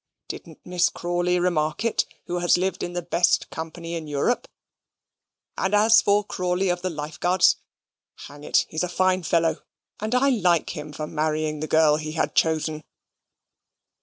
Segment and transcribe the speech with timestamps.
[0.27, 4.47] Didn't Miss Crawley remark it, who has lived in the best company in Europe?
[5.59, 7.57] And as for Crawley, of the Life Guards,
[8.25, 9.61] hang it, he's a fine fellow:
[9.99, 12.83] and I like him for marrying the girl he had chosen."